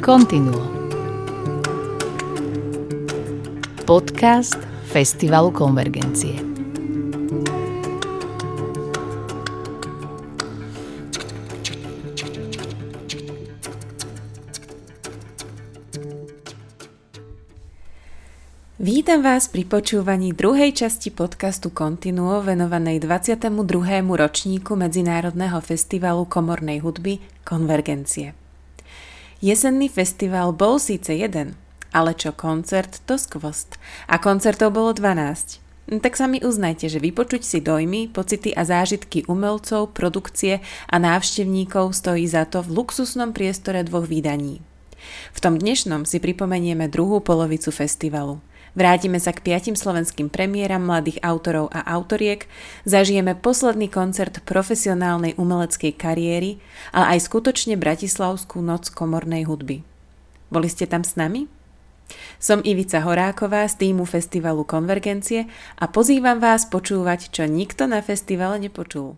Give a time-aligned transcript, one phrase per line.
[0.00, 0.64] Continuo
[3.84, 4.56] Podcast
[4.88, 6.40] Festivalu Konvergencie
[18.80, 23.52] Vítam vás pri počúvaní druhej časti podcastu Continuo venovanej 22.
[24.00, 28.49] ročníku Medzinárodného festivalu komornej hudby Konvergencie.
[29.40, 31.56] Jesenný festival bol síce jeden,
[31.96, 33.80] ale čo koncert, to skvost.
[34.04, 35.96] A koncertov bolo 12.
[36.04, 40.60] Tak sa mi uznajte, že vypočuť si dojmy, pocity a zážitky umelcov, produkcie
[40.92, 44.60] a návštevníkov stojí za to v luxusnom priestore dvoch výdaní.
[45.32, 48.44] V tom dnešnom si pripomenieme druhú polovicu festivalu–
[48.78, 52.46] Vrátime sa k piatim slovenským premiéram mladých autorov a autoriek,
[52.86, 56.62] zažijeme posledný koncert profesionálnej umeleckej kariéry,
[56.94, 59.82] ale aj skutočne Bratislavskú noc komornej hudby.
[60.50, 61.50] Boli ste tam s nami?
[62.42, 65.46] Som Ivica Horáková z týmu festivalu Konvergencie
[65.78, 69.14] a pozývam vás počúvať, čo nikto na festivale nepočul.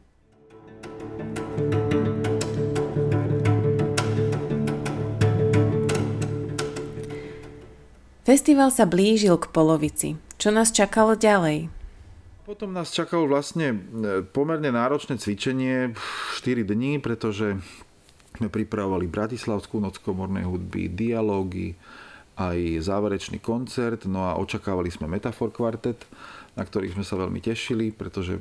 [8.23, 10.15] Festival sa blížil k polovici.
[10.39, 11.67] Čo nás čakalo ďalej?
[12.47, 13.77] Potom nás čakalo vlastne e,
[14.23, 15.91] pomerne náročné cvičenie
[16.39, 17.59] 4 dní, pretože
[18.39, 21.75] sme pripravovali Bratislavskú noc komornej hudby, dialógy,
[22.39, 26.07] aj záverečný koncert, no a očakávali sme Metafor kvartet,
[26.55, 28.39] na ktorých sme sa veľmi tešili, pretože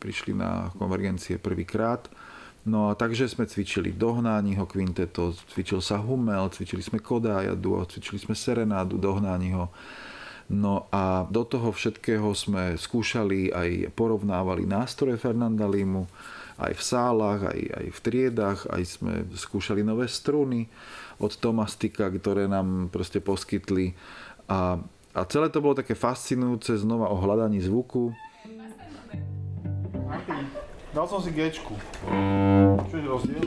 [0.00, 2.08] prišli na konvergencie prvýkrát.
[2.66, 8.34] No a takže sme cvičili Dohnániho kvinteto, cvičil sa Hummel, cvičili sme Kodája cvičili sme
[8.34, 9.70] Serenádu Dohnániho.
[10.48, 16.08] No a do toho všetkého sme skúšali aj porovnávali nástroje Fernanda Limu,
[16.56, 20.66] aj v sálach, aj, aj v triedach, aj sme skúšali nové struny
[21.20, 23.92] od Tomastika, ktoré nám proste poskytli.
[24.48, 24.80] A,
[25.12, 28.10] a celé to bolo také fascinujúce znova o hľadaní zvuku.
[30.98, 31.78] Dal som si Gčku.
[32.90, 33.46] Čo je rozdiel?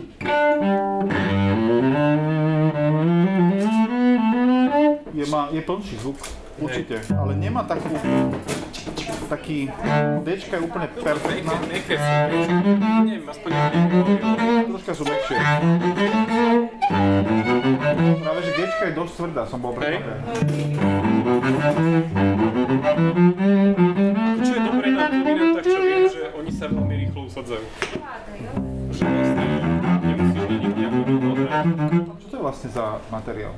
[5.12, 6.16] Je, má, je plnší zvuk,
[6.63, 7.91] určite, ale nemá takú,
[9.28, 9.67] taký,
[10.23, 11.59] Dčka je úplne perfektná.
[11.67, 12.11] Meké sú,
[13.03, 13.51] neviem, aspoň
[14.72, 15.38] Troška sú mekšie.
[18.16, 20.79] Práve, že Gčka je dosť tvrdá, som bol prekvapený.
[24.40, 26.95] Čo je dobré na dominantách, čo viem, že oni sa veľmi
[27.31, 27.63] usadzajú.
[28.91, 29.43] Že vlastne
[30.03, 30.43] nemusíš.
[32.19, 33.55] Čo to je vlastne za materiál?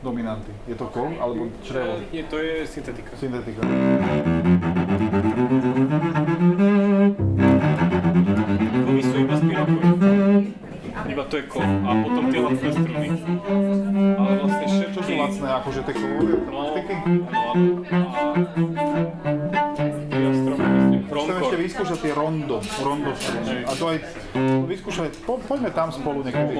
[0.00, 0.54] Dominanty.
[0.64, 2.00] Je to kov alebo črevo?
[2.08, 3.12] Nie, to je syntetika.
[3.18, 3.60] Syntetika.
[7.68, 10.56] Kovy sú iba spirokový.
[11.08, 11.60] Iba to je kov.
[11.60, 13.08] A potom tie lacné struny.
[14.16, 14.94] Ale vlastne všetky...
[14.94, 16.94] Čo sú lacné, akože tie kovové No, plastiky?
[17.28, 17.68] áno,
[21.26, 21.42] Fronkor.
[21.42, 23.64] ešte vyskúšať tie rondo, rondo struny.
[23.66, 23.98] A to aj
[24.68, 26.52] vyskúšať, po, poďme tam spolu niekedy.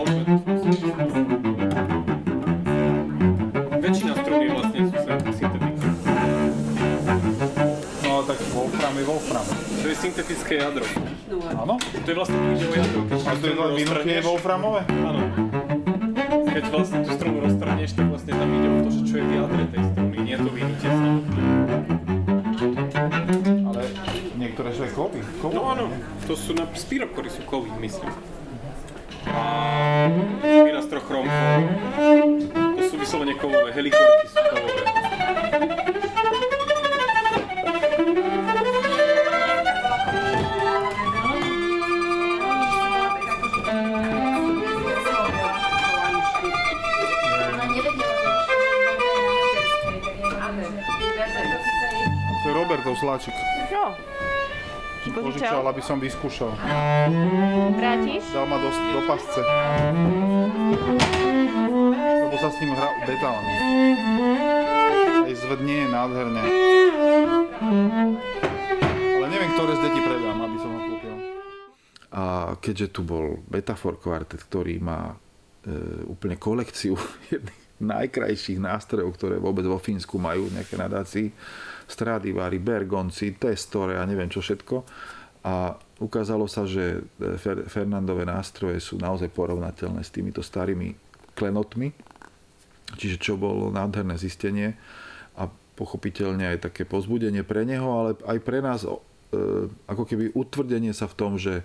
[3.78, 4.96] Väčšina strún je vlastne sú
[5.32, 5.88] syntetika.
[8.04, 9.46] No tak Wolfram je Wolfram.
[9.78, 10.84] To je syntetické jadro.
[11.54, 11.74] Áno?
[11.78, 13.00] To je vlastne kľúčové jadro.
[13.06, 14.82] A to je vynutie Wolframové?
[15.06, 15.20] Áno.
[16.28, 19.32] Keď vlastne tú strunu roztrhneš, tak vlastne tam ide o to, že čo je v
[19.38, 21.57] jadre tej struny, nie je to vynutie samotné.
[25.38, 25.54] Kovové.
[25.54, 25.84] No áno,
[26.26, 28.10] to sú na spirokory sú kovy, myslím.
[29.28, 29.42] A
[30.42, 31.26] spirastrochrom
[32.78, 34.82] to sú vyslovene kovové, helikorky sú kovové.
[52.38, 53.57] To je Robertov sláčik.
[55.18, 56.54] No, Požičal, aby som vyskúšal.
[57.74, 58.22] vrátiš?
[58.30, 59.42] Dal ma do, do pasce.
[62.22, 63.54] Lebo sa s ním hrá detálne.
[65.26, 66.42] Aj zvednie je nádherne.
[69.18, 71.14] Ale neviem, ktoré z detí predám, aby som ho kúpil.
[72.14, 72.22] A
[72.62, 75.18] keďže tu bol Metafor kvartet, ktorý má
[75.66, 76.94] e, úplne kolekciu
[77.34, 81.30] jedných najkrajších nástrojov, ktoré vôbec vo Fínsku majú nejaké nadácii,
[81.88, 84.76] Stradivari, Bergonci, Testore a neviem čo všetko.
[85.48, 85.72] A
[86.04, 90.92] ukázalo sa, že e, Fer- Fernandové nástroje sú naozaj porovnateľné s týmito starými
[91.32, 91.96] klenotmi.
[93.00, 94.76] Čiže čo bolo nádherné zistenie
[95.40, 98.92] a pochopiteľne aj také pozbudenie pre neho, ale aj pre nás e,
[99.88, 101.64] ako keby utvrdenie sa v tom, že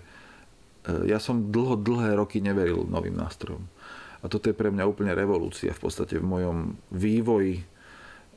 [1.04, 3.68] ja som dlho, dlhé roky neveril novým nástrojom.
[4.24, 7.60] A toto je pre mňa úplne revolúcia v podstate v mojom vývoji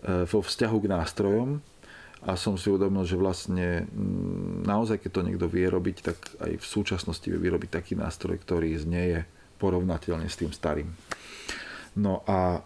[0.04, 1.50] vo vzťahu k nástrojom.
[2.26, 6.52] A som si uvedomil, že vlastne mm, naozaj, keď to niekto vie robiť, tak aj
[6.58, 9.30] v súčasnosti vie vyrobiť taký nástroj, ktorý znieje
[9.62, 10.90] porovnateľne s tým starým.
[11.98, 12.66] No a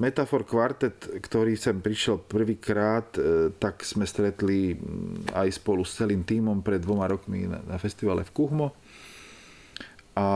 [0.00, 6.26] Metafor kvartet, ktorý sem prišiel prvýkrát, e, tak sme stretli mm, aj spolu s celým
[6.26, 8.74] tímom pred dvoma rokmi na festivale v Kuhmo.
[10.18, 10.26] A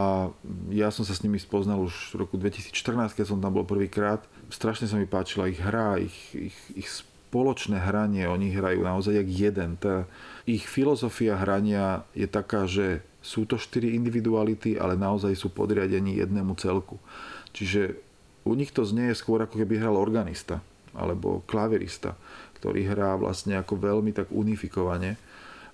[0.70, 4.22] ja som sa s nimi spoznal už v roku 2014, keď som tam bol prvýkrát.
[4.54, 6.88] Strašne sa mi páčila ich hra, ich, ich, ich
[7.34, 8.30] spoločné hranie.
[8.30, 9.74] Oni hrajú naozaj jak jeden.
[9.74, 10.06] Tá,
[10.46, 16.54] ich filozofia hrania je taká, že sú to štyri individuality, ale naozaj sú podriadení jednému
[16.54, 17.02] celku.
[17.50, 17.98] Čiže
[18.46, 20.62] u nich to znie skôr ako keby hral organista
[20.94, 22.14] alebo klaverista,
[22.54, 25.18] ktorý hrá vlastne ako veľmi tak unifikovane.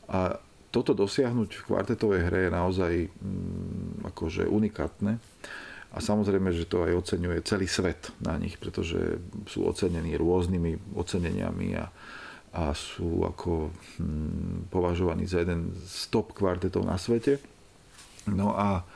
[0.08, 0.40] A
[0.72, 5.20] toto dosiahnuť v kvartetovej hre je naozaj mm, akože unikátne.
[5.90, 9.18] A samozrejme, že to aj oceňuje celý svet na nich, pretože
[9.50, 11.90] sú ocenení rôznymi oceneniami a,
[12.54, 17.42] a sú ako hm, považovaní za jeden z top kvartetov na svete.
[18.30, 18.86] No a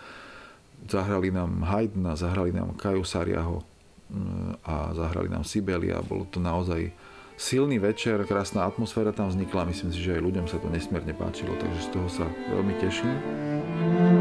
[0.86, 3.66] zahrali nám Haydna, zahrali nám Kaju Sariaho
[4.62, 5.98] a zahrali nám Sibelia.
[6.04, 6.92] Bolo to naozaj
[7.34, 9.66] silný večer, krásna atmosféra tam vznikla.
[9.70, 14.13] Myslím si, že aj ľuďom sa to nesmierne páčilo, takže z toho sa veľmi teším.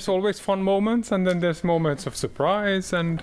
[0.00, 3.22] There's always fun moments and then there's moments of surprise and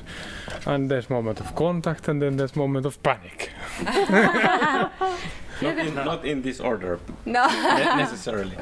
[0.65, 3.49] and there's moment of contact and then there's moment of panic
[5.61, 7.47] not, in, not in this order No.
[7.47, 8.55] ne- necessarily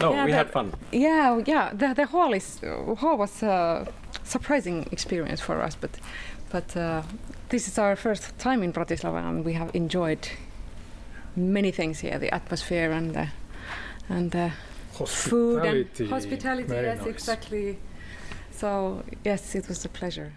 [0.00, 1.70] no Yeah, we had fun Yeah, yeah.
[1.74, 2.60] The the hall is
[3.00, 3.86] hall was a
[4.24, 5.90] surprising experience for us, but
[6.50, 7.02] but uh,
[7.48, 10.28] this is our first time in Bratislava, and we have enjoyed
[11.34, 13.26] many things here: the atmosphere and the
[14.08, 14.50] and the
[15.04, 16.64] food and hospitality.
[16.64, 17.12] Very yes, nice.
[17.12, 17.76] exactly.
[18.56, 20.32] So yes, it was a pleasure.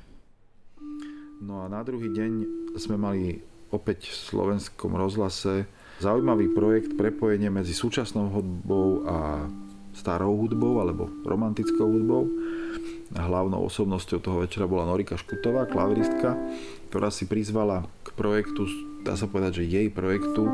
[1.39, 2.31] No a na druhý deň
[2.75, 3.39] sme mali
[3.71, 5.63] opäť v slovenskom rozhlase
[6.03, 9.47] zaujímavý projekt prepojenie medzi súčasnou hudbou a
[9.95, 12.27] starou hudbou alebo romantickou hudbou.
[13.17, 16.37] A hlavnou osobnosťou toho večera bola Norika Škutová, klaviristka,
[16.93, 18.69] ktorá si prizvala k projektu,
[19.01, 20.45] dá sa povedať, že jej projektu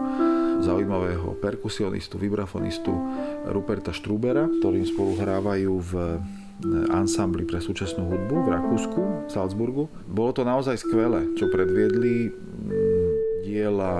[0.61, 2.91] zaujímavého perkusionistu, vibrafonistu
[3.49, 5.93] Ruperta Štrúbera, ktorým spolu hrávajú v
[6.91, 9.91] ansambli pre súčasnú hudbu v Rakúsku, v Salzburgu.
[10.07, 13.05] Bolo to naozaj skvelé, čo predviedli mm,
[13.43, 13.95] diela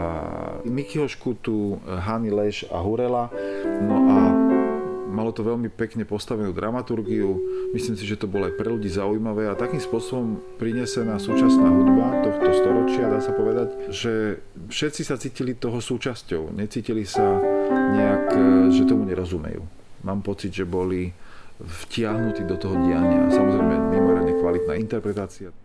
[0.64, 3.28] Mikyho Škutu, Hany Leš a Hurela.
[3.84, 4.18] No a
[5.16, 7.40] malo to veľmi pekne postavenú dramaturgiu.
[7.72, 12.20] Myslím si, že to bolo aj pre ľudí zaujímavé a takým spôsobom prinesená súčasná hudba
[12.28, 16.52] tohto storočia, dá sa povedať, že všetci sa cítili toho súčasťou.
[16.52, 17.40] Necítili sa
[17.72, 18.44] nejak, e,
[18.76, 19.64] že tomu nerozumejú.
[20.04, 21.16] Mám pocit, že boli
[21.64, 23.32] vtiahnutí do toho diania.
[23.32, 25.56] Samozrejme, mimoriadne kvalitná interpretácia.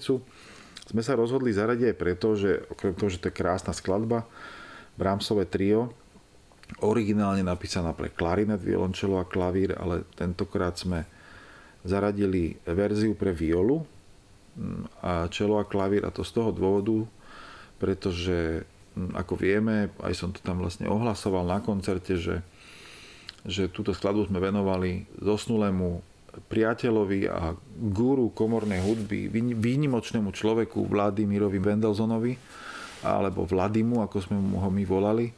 [0.00, 0.24] Polovicu
[0.90, 4.26] sme sa rozhodli zaradiť aj preto, že okrem toho, že to je krásna skladba,
[4.98, 5.94] Brahmsové trio,
[6.82, 11.06] originálne napísaná pre klarinet, violončelo a klavír, ale tentokrát sme
[11.86, 13.86] zaradili verziu pre violu
[14.58, 17.06] mm, a čelo a klavír a to z toho dôvodu,
[17.78, 18.66] pretože
[18.98, 22.42] mm, ako vieme, aj som to tam vlastne ohlasoval na koncerte, že,
[23.46, 26.02] že túto skladbu sme venovali zosnulému
[26.50, 32.36] priateľovi a guru komornej hudby, výnimočnému človeku Vladimirovi Vendelzonovi,
[33.00, 35.32] alebo Vladimu, ako sme mu ho my volali,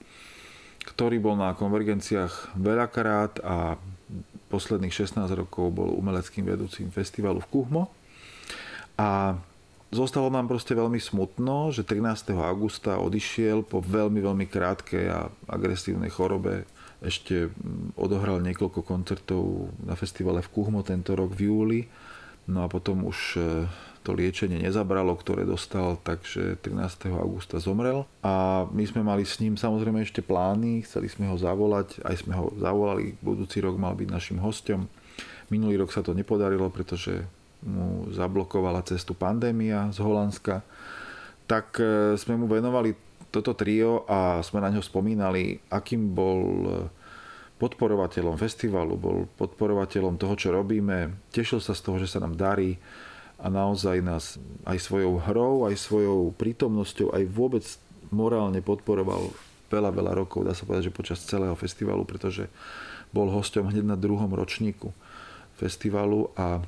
[0.82, 3.78] ktorý bol na konvergenciách veľakrát a
[4.50, 7.82] posledných 16 rokov bol umeleckým vedúcim festivalu v Kuhmo.
[8.98, 9.38] A
[9.94, 12.34] zostalo nám proste veľmi smutno, že 13.
[12.36, 16.68] augusta odišiel po veľmi, veľmi krátkej a agresívnej chorobe
[17.02, 21.80] ešte mm, odohral niekoľko koncertov na festivale v Kuhmo tento rok v júli.
[22.50, 23.40] No a potom už e,
[24.02, 27.14] to liečenie nezabralo, ktoré dostal, takže 13.
[27.14, 28.02] augusta zomrel.
[28.26, 32.34] A my sme mali s ním samozrejme ešte plány, chceli sme ho zavolať, aj sme
[32.34, 34.90] ho zavolali, budúci rok mal byť našim hostom.
[35.54, 37.22] Minulý rok sa to nepodarilo, pretože
[37.62, 40.66] mu zablokovala cestu pandémia z Holandska.
[41.46, 42.98] Tak e, sme mu venovali
[43.32, 46.40] toto trio a sme na ňo spomínali, akým bol
[47.62, 52.74] podporovateľom festivalu, bol podporovateľom toho, čo robíme, tešil sa z toho, že sa nám darí
[53.38, 57.62] a naozaj nás aj svojou hrou, aj svojou prítomnosťou, aj vôbec
[58.10, 59.30] morálne podporoval
[59.70, 62.50] veľa, veľa rokov, dá sa povedať, že počas celého festivalu, pretože
[63.14, 64.90] bol hosťom hneď na druhom ročníku
[65.54, 66.58] festivalu a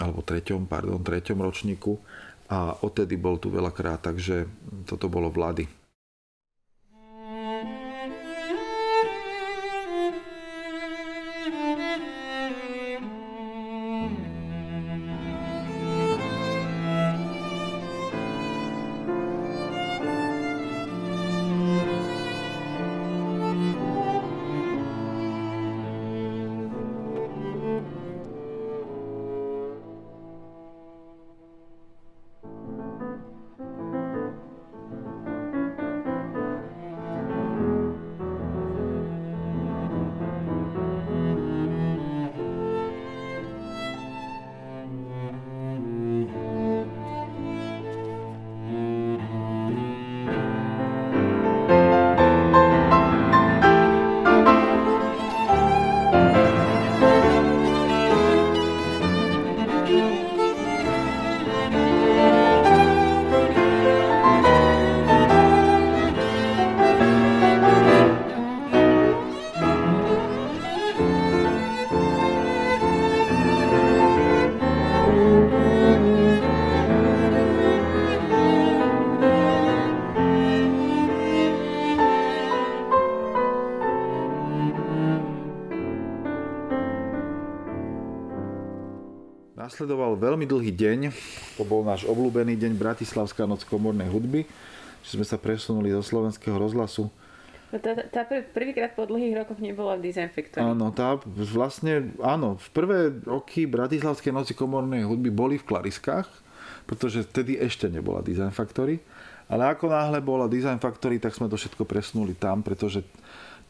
[0.00, 1.98] alebo treťom, pardon, treťom ročníku
[2.48, 4.48] a odtedy bol tu veľakrát, takže
[4.88, 5.79] toto bolo vlády.
[89.80, 91.08] Nasledoval veľmi dlhý deň,
[91.56, 94.44] to bol náš obľúbený deň Bratislavská noc komornej hudby,
[95.00, 97.08] že sme sa presunuli zo slovenského rozhlasu.
[97.72, 100.60] No tá, tá prvýkrát po dlhých rokoch nebola v Design Factory.
[100.60, 106.28] Áno, tá vlastne, áno, v prvé roky Bratislavskej noci komornej hudby boli v Klariskách,
[106.84, 109.00] pretože vtedy ešte nebola Design Factory.
[109.48, 113.00] Ale ako náhle bola Design Factory, tak sme to všetko presunuli tam, pretože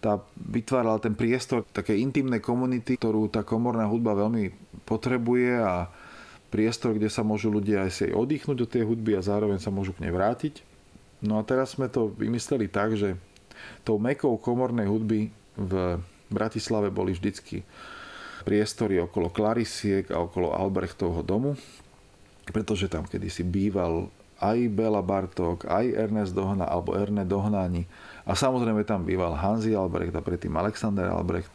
[0.01, 4.49] tá vytvárala ten priestor také intimnej komunity, ktorú tá komorná hudba veľmi
[4.89, 5.93] potrebuje a
[6.49, 9.93] priestor, kde sa môžu ľudia aj si oddychnúť do tej hudby a zároveň sa môžu
[9.95, 10.65] k nej vrátiť.
[11.21, 13.15] No a teraz sme to vymysleli tak, že
[13.85, 16.01] tou mekou komornej hudby v
[16.33, 17.61] Bratislave boli vždycky
[18.49, 21.61] priestory okolo Klarisiek a okolo Albrechtovho domu,
[22.49, 24.09] pretože tam kedysi býval
[24.41, 27.85] aj Bela Bartok, aj Ernest Dohna alebo Erne Dohnáni
[28.25, 31.53] a samozrejme tam býval Hansi Albrecht a predtým Alexander Albrecht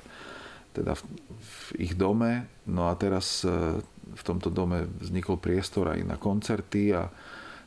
[0.76, 1.02] teda v,
[1.40, 2.52] v ich dome.
[2.68, 3.80] No a teraz e,
[4.12, 7.08] v tomto dome vznikol priestor aj na koncerty a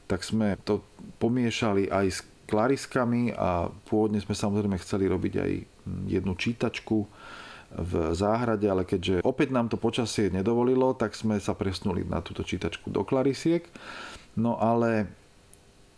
[0.05, 0.85] tak sme to
[1.21, 5.51] pomiešali aj s klariskami a pôvodne sme samozrejme chceli robiť aj
[6.09, 7.09] jednu čítačku
[7.69, 12.41] v záhrade, ale keďže opäť nám to počasie nedovolilo, tak sme sa presnuli na túto
[12.41, 13.69] čítačku do klarisiek.
[14.39, 15.11] No ale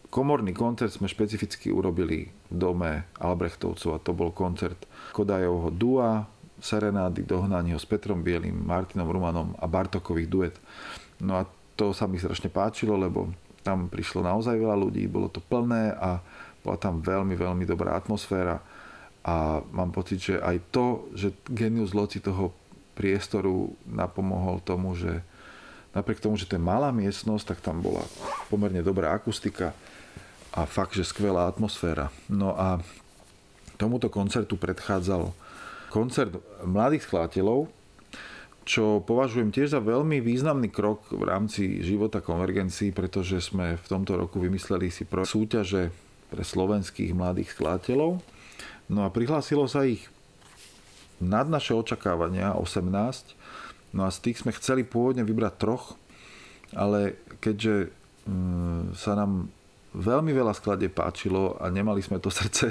[0.09, 6.25] komorný koncert sme špecificky urobili v dome Albrechtovcov a to bol koncert Kodajovho Dua,
[6.61, 10.54] serenády, dohnanie s Petrom Bielým, Martinom Rumanom a Bartokových duet.
[11.20, 11.44] No a
[11.76, 16.20] to sa mi strašne páčilo, lebo tam prišlo naozaj veľa ľudí, bolo to plné a
[16.64, 18.61] bola tam veľmi, veľmi dobrá atmosféra
[19.20, 22.56] a mám pocit, že aj to, že genius loci toho
[22.97, 25.20] priestoru napomohol tomu, že
[25.94, 28.02] napriek tomu, že to je malá miestnosť, tak tam bola
[28.49, 29.75] pomerne dobrá akustika
[30.50, 32.11] a fakt, že skvelá atmosféra.
[32.26, 32.82] No a
[33.78, 35.30] tomuto koncertu predchádzal
[35.90, 37.70] koncert mladých skladateľov,
[38.68, 44.14] čo považujem tiež za veľmi významný krok v rámci života konvergencií, pretože sme v tomto
[44.14, 45.90] roku vymysleli si pro súťaže
[46.30, 48.23] pre slovenských mladých skladateľov.
[48.87, 50.06] No a prihlásilo sa ich
[51.18, 53.35] nad naše očakávania 18.
[53.90, 55.99] No a z tých sme chceli pôvodne vybrať troch,
[56.75, 57.90] ale keďže
[58.26, 59.50] mm, sa nám
[59.90, 62.70] veľmi veľa skladie páčilo a nemali sme to srdce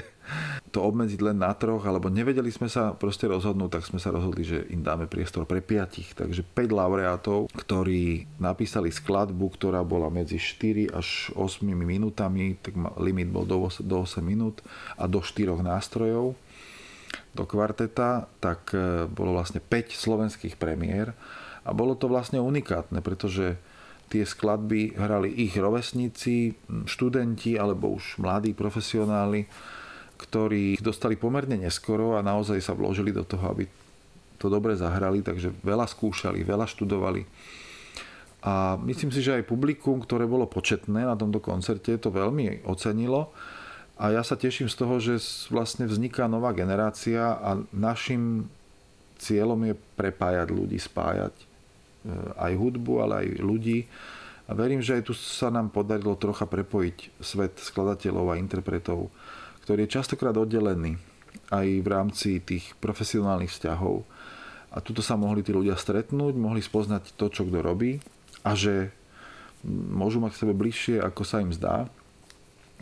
[0.70, 4.46] to obmedziť len na troch, alebo nevedeli sme sa proste rozhodnúť, tak sme sa rozhodli,
[4.46, 6.14] že im dáme priestor pre piatich.
[6.14, 13.34] Takže 5 laureátov, ktorí napísali skladbu, ktorá bola medzi 4 až 8 minútami, tak limit
[13.34, 14.62] bol do 8, do 8 minút
[14.96, 16.38] a do 4 nástrojov
[17.34, 21.14] do kvarteta, tak e, bolo vlastne 5 slovenských premiér
[21.66, 23.60] a bolo to vlastne unikátne, pretože
[24.10, 26.58] tie skladby hrali ich rovesníci,
[26.90, 29.46] študenti alebo už mladí profesionáli,
[30.18, 33.64] ktorí dostali pomerne neskoro a naozaj sa vložili do toho, aby
[34.42, 37.24] to dobre zahrali, takže veľa skúšali, veľa študovali.
[38.40, 43.36] A myslím si, že aj publikum, ktoré bolo početné na tomto koncerte, to veľmi ocenilo.
[44.00, 45.20] A ja sa teším z toho, že
[45.52, 48.48] vlastne vzniká nová generácia a našim
[49.20, 51.50] cieľom je prepájať ľudí, spájať
[52.00, 53.84] Eh, aj hudbu, ale aj ľudí.
[54.48, 59.12] A verím, že aj tu sa nám podarilo trocha prepojiť svet skladateľov a interpretov,
[59.68, 60.96] ktorý je častokrát oddelený
[61.52, 64.08] aj v rámci tých profesionálnych vzťahov.
[64.72, 68.00] A tuto sa mohli tí ľudia stretnúť, mohli spoznať to, čo kto robí
[68.48, 68.96] a že
[69.68, 71.92] môžu mať k sebe bližšie, ako sa im zdá.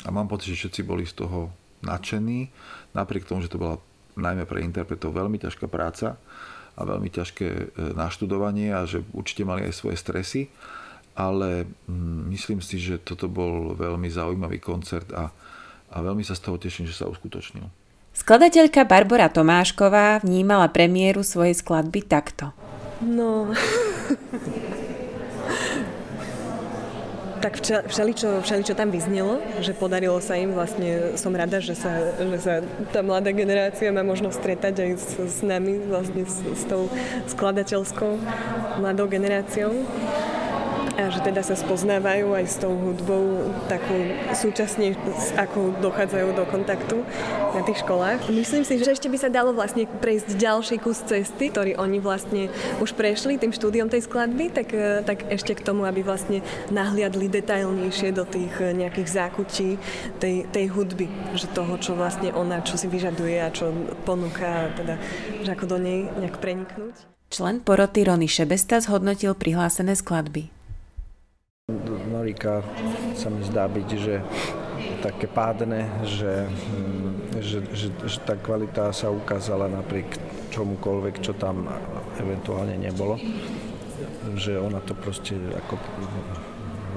[0.05, 1.49] A mám pocit, že všetci boli z toho
[1.81, 2.49] nadšení,
[2.93, 3.81] napriek tomu, že to bola
[4.17, 6.17] najmä pre interpretov veľmi ťažká práca
[6.77, 10.41] a veľmi ťažké e, naštudovanie a že určite mali aj svoje stresy,
[11.17, 15.33] ale mm, myslím si, že toto bol veľmi zaujímavý koncert a,
[15.93, 17.65] a veľmi sa z toho teším, že sa uskutočnil.
[18.17, 22.49] Skladateľka Barbara Tomášková vnímala premiéru svojej skladby takto.
[23.05, 23.53] No,
[27.37, 30.53] tak všeličo, všeličo tam vyznelo, že podarilo sa im.
[30.53, 32.53] Vlastne som rada, že sa, že sa
[32.89, 36.89] tá mladá generácia má možnosť stretať aj s, s nami, vlastne s, s tou
[37.29, 38.17] skladateľskou
[38.81, 39.85] mladou generáciou
[40.97, 43.93] a že teda sa spoznávajú aj s tou hudbou takú
[44.33, 44.97] súčasne,
[45.37, 47.05] ako dochádzajú do kontaktu
[47.53, 48.25] na tých školách.
[48.33, 52.49] Myslím si, že ešte by sa dalo vlastne prejsť ďalší kus cesty, ktorý oni vlastne
[52.81, 56.41] už prešli tým štúdiom tej skladby, tak, e, tak ešte k tomu, aby vlastne
[56.73, 59.69] nahliadli detailnejšie do tých e, nejakých zákutí
[60.17, 61.05] tej, tej hudby,
[61.37, 63.69] že toho, čo vlastne ona, čo si vyžaduje a čo
[64.01, 64.97] ponúka, teda,
[65.45, 67.05] že ako do nej nejak preniknúť.
[67.29, 70.56] Člen poroty Rony Šebesta zhodnotil prihlásené skladby.
[72.07, 72.63] Norika
[73.11, 74.23] sa mi zdá byť, že
[75.03, 80.07] také pádne, že, mm, že, že, že tá kvalita sa ukázala napriek
[80.55, 81.67] čomukoľvek, čo tam
[82.23, 83.19] eventuálne nebolo.
[84.39, 85.75] Že ona to proste ako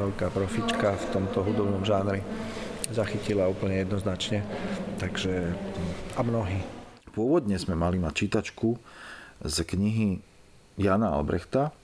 [0.07, 2.23] veľká profička v tomto hudobnom žánri
[2.95, 4.47] zachytila úplne jednoznačne.
[5.03, 5.51] Takže
[6.15, 6.63] a mnohí.
[7.11, 8.79] Pôvodne sme mali mať čítačku
[9.43, 10.23] z knihy
[10.79, 11.75] Jana Albrechta,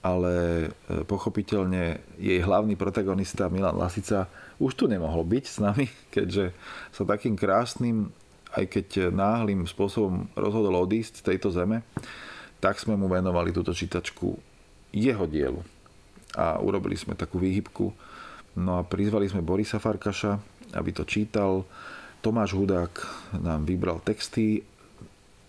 [0.00, 0.34] ale
[0.64, 0.68] e,
[1.04, 6.56] pochopiteľne jej hlavný protagonista Milan Lasica už tu nemohol byť s nami, keďže
[6.92, 8.08] sa takým krásnym,
[8.56, 11.84] aj keď náhlým spôsobom rozhodol odísť z tejto zeme,
[12.60, 14.36] tak sme mu venovali túto čítačku
[14.92, 15.62] jeho dielu.
[16.36, 17.90] A urobili sme takú výhybku.
[18.60, 20.38] No a prizvali sme Borisa Farkaša,
[20.76, 21.64] aby to čítal.
[22.20, 22.92] Tomáš Hudák
[23.40, 24.60] nám vybral texty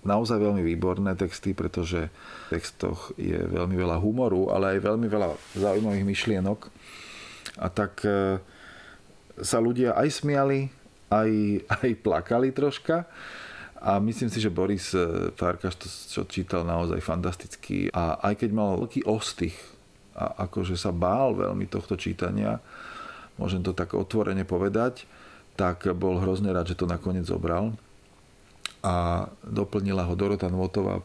[0.02, 5.30] naozaj veľmi výborné texty, pretože v textoch je veľmi veľa humoru, ale aj veľmi veľa
[5.58, 6.60] zaujímavých myšlienok.
[7.62, 8.42] A tak e,
[9.42, 10.70] sa ľudia aj smiali,
[11.14, 11.32] aj,
[11.70, 13.06] aj plakali troška.
[13.82, 17.90] A myslím si, že Boris e, Farkaš to, čo čítal naozaj fantasticky.
[17.94, 19.58] A aj keď mal veľký ostych,
[20.12, 22.60] a akože sa bál veľmi tohto čítania,
[23.40, 25.08] môžem to tak otvorene povedať,
[25.56, 27.72] tak bol hrozne rád, že to nakoniec zobral
[28.82, 31.02] a doplnila ho Dorota Nvotová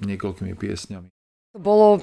[0.00, 1.17] niekoľkými piesňami.
[1.58, 1.98] Bolo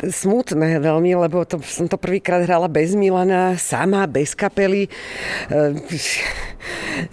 [0.00, 4.88] smutné veľmi, lebo to, som to prvýkrát hrala bez Milana, sama, bez kapely.
[4.88, 4.90] E,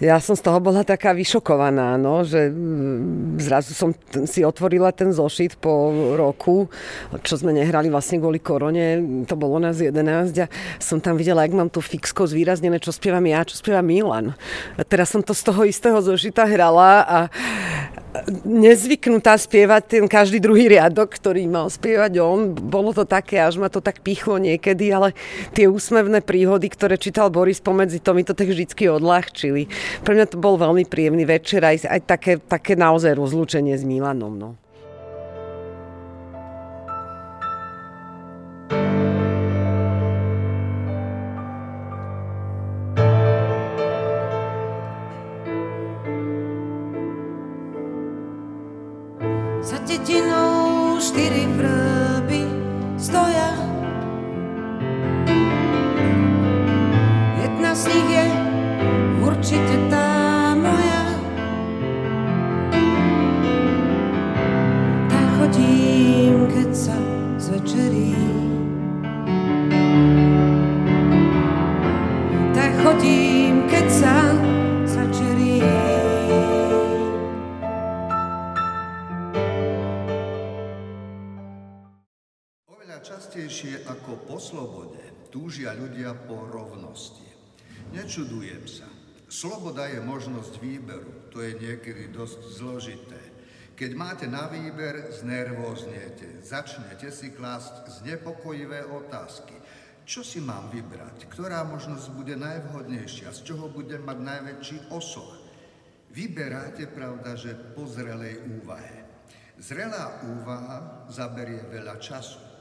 [0.00, 3.92] ja som z toho bola taká vyšokovaná, no, že mm, zrazu som
[4.24, 6.72] si otvorila ten zošit po roku,
[7.20, 8.96] čo sme nehrali vlastne kvôli korone,
[9.28, 10.48] to bolo nás 11 a
[10.80, 14.32] som tam videla, jak mám tu fixko zvýraznené, čo spievam ja, čo spieva Milan.
[14.80, 17.18] A teraz som to z toho istého zošita hrala a
[18.44, 22.52] nezvyknutá spievať ten každý druhý riadok, ktorý mal spievať on.
[22.52, 25.16] Bolo to také, až ma to tak pichlo niekedy, ale
[25.56, 29.68] tie úsmevné príhody, ktoré čítal Boris pomedzi to, mi to tak vždycky odľahčili.
[30.04, 34.34] Pre mňa to bol veľmi príjemný večer, aj, aj také, také naozaj rozlúčenie s Milanom.
[34.36, 34.61] No.
[57.82, 58.24] si je
[59.18, 61.02] určite tá moja.
[65.10, 66.98] Tá chodím, keď sa
[67.42, 68.14] zvečerí.
[72.54, 74.16] Tá chodím, keď sa.
[82.70, 85.00] Oveľa častejšie ako po slobode
[85.32, 87.31] túžia ľudia po rovnosti.
[87.92, 88.88] Nečudujem sa.
[89.28, 91.28] Sloboda je možnosť výberu.
[91.28, 93.20] To je niekedy dosť zložité.
[93.76, 96.40] Keď máte na výber, znervóznete.
[96.40, 99.56] Začnete si klásť znepokojivé otázky.
[100.08, 101.28] Čo si mám vybrať?
[101.28, 103.32] Ktorá možnosť bude najvhodnejšia?
[103.32, 105.40] Z čoho budem mať najväčší osoch?
[106.12, 109.04] Vyberáte, pravda, že po zrelej úvahe.
[109.56, 112.51] Zrelá úvaha zaberie veľa času.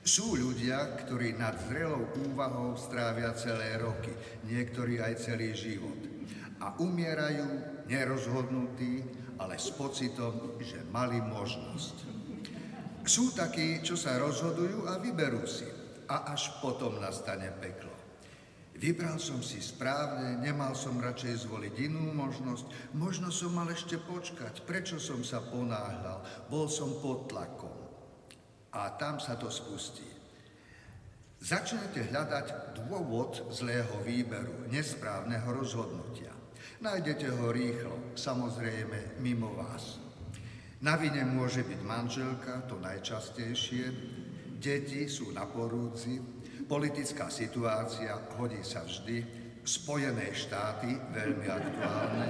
[0.00, 4.08] Sú ľudia, ktorí nad zrelou úvahou strávia celé roky,
[4.48, 6.00] niektorí aj celý život.
[6.56, 9.04] A umierajú nerozhodnutí,
[9.36, 11.96] ale s pocitom, že mali možnosť.
[13.04, 15.68] Sú takí, čo sa rozhodujú a vyberú si.
[16.08, 17.92] A až potom nastane peklo.
[18.80, 24.64] Vybral som si správne, nemal som radšej zvoliť inú možnosť, možno som mal ešte počkať,
[24.64, 27.79] prečo som sa ponáhľal, bol som pod tlakom
[28.72, 30.06] a tam sa to spustí.
[31.40, 36.30] Začnete hľadať dôvod zlého výberu, nesprávneho rozhodnutia.
[36.84, 39.96] Nájdete ho rýchlo, samozrejme mimo vás.
[40.84, 43.84] Na vine môže byť manželka, to najčastejšie,
[44.60, 46.20] deti sú na porúdzi,
[46.68, 52.28] politická situácia hodí sa vždy, Spojené štáty, veľmi aktuálne,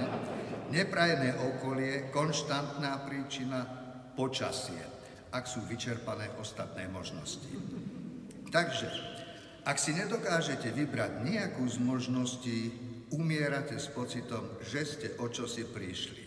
[0.67, 3.63] neprajené okolie, konštantná príčina,
[4.19, 4.90] počasie
[5.31, 7.47] ak sú vyčerpané ostatné možnosti.
[8.51, 8.87] Takže,
[9.63, 12.59] ak si nedokážete vybrať nejakú z možností,
[13.15, 16.23] umierate s pocitom, že ste o čo si prišli.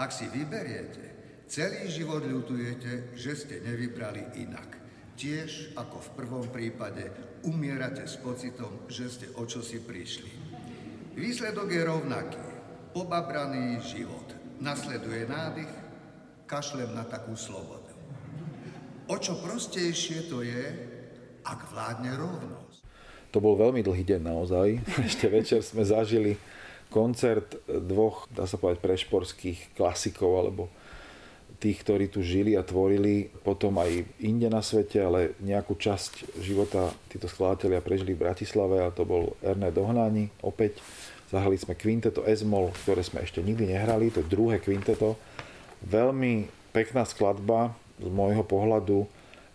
[0.00, 1.04] Ak si vyberiete,
[1.48, 4.80] celý život ľutujete, že ste nevybrali inak.
[5.18, 7.10] Tiež ako v prvom prípade
[7.42, 10.30] umierate s pocitom, že ste o čo si prišli.
[11.18, 12.46] Výsledok je rovnaký.
[12.94, 14.30] Pobabraný život.
[14.62, 15.70] Nasleduje nádych,
[16.46, 17.77] kašlem na takú slobodu.
[19.08, 20.68] O čo prostejšie to je,
[21.40, 22.84] ak vládne rovnosť.
[23.32, 24.84] To bol veľmi dlhý deň naozaj.
[25.08, 26.36] Ešte večer sme zažili
[26.92, 30.68] koncert dvoch, dá sa povedať, prešporských klasikov, alebo
[31.56, 36.92] tých, ktorí tu žili a tvorili, potom aj inde na svete, ale nejakú časť života
[37.08, 40.84] títo skladatelia prežili v Bratislave a to bol Erne Dohnáni opäť.
[41.32, 45.16] Zahrali sme kvinteto Esmol, ktoré sme ešte nikdy nehrali, to je druhé kvinteto.
[45.84, 49.06] Veľmi pekná skladba, z môjho pohľadu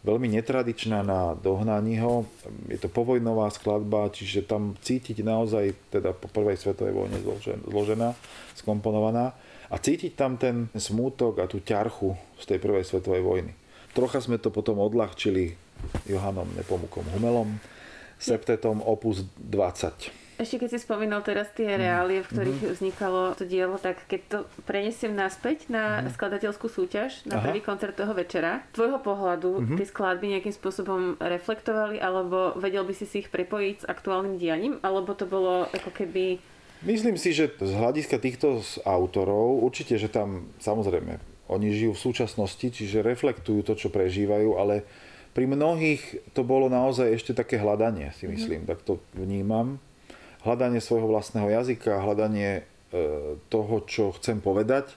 [0.04, 2.28] veľmi netradičná na Dohnaniho.
[2.68, 7.18] Je to povojnová skladba, čiže tam cítiť naozaj, teda po prvej svetovej vojne
[7.64, 8.12] zložená,
[8.60, 9.32] skomponovaná
[9.72, 13.52] a cítiť tam ten smútok a tú ťarchu z tej prvej svetovej vojny.
[13.96, 15.56] Trocha sme to potom odľahčili
[16.10, 17.60] Johanom Nepomukom Humelom,
[18.20, 20.23] septetom opus 20.
[20.34, 21.78] Ešte keď si spomínal teraz tie mhm.
[21.78, 22.76] reálie, v ktorých mm-hmm.
[22.78, 26.14] vznikalo to dielo, tak keď to prenesiem naspäť na mm-hmm.
[26.18, 27.46] skladateľskú súťaž, na Aha.
[27.46, 29.78] prvý koncert toho večera, tvojho pohľadu mm-hmm.
[29.78, 34.82] tie skladby nejakým spôsobom reflektovali, alebo vedel by si si ich prepojiť s aktuálnym dianím,
[34.82, 36.42] alebo to bolo ako keby...
[36.84, 42.68] Myslím si, že z hľadiska týchto autorov, určite, že tam samozrejme, oni žijú v súčasnosti,
[42.74, 44.84] čiže reflektujú to, čo prežívajú, ale
[45.38, 48.32] pri mnohých to bolo naozaj ešte také hľadanie, si mhm.
[48.34, 48.72] myslím, mm-hmm.
[48.74, 49.78] tak to vnímam
[50.44, 52.64] hľadanie svojho vlastného jazyka, hľadanie e,
[53.48, 54.92] toho, čo chcem povedať.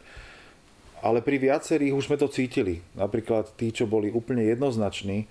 [1.00, 2.82] Ale pri viacerých už sme to cítili.
[2.98, 5.26] Napríklad tí, čo boli úplne jednoznační, e,